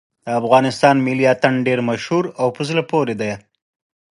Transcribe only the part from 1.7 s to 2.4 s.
مشهور